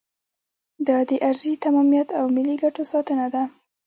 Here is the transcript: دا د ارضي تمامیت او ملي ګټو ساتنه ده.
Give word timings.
دا 0.87 0.97
د 1.09 1.11
ارضي 1.29 1.53
تمامیت 1.65 2.09
او 2.19 2.25
ملي 2.35 2.55
ګټو 2.63 2.83
ساتنه 2.91 3.25
ده. 3.33 3.43